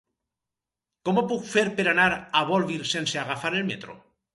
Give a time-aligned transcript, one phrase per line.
[1.09, 4.03] Com ho puc fer per anar a Bolvir sense agafar el metro?